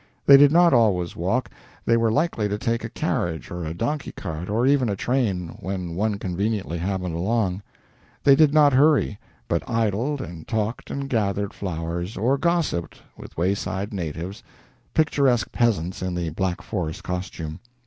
[0.25, 1.51] They did not always walk.
[1.85, 5.49] They were likely to take a carriage or a donkey cart, or even a train,
[5.59, 7.61] when one conveniently happened along.
[8.23, 13.93] They did not hurry, but idled and talked and gathered flowers, or gossiped with wayside
[13.93, 14.41] natives
[14.95, 17.59] picturesque peasants in the Black Forest costume.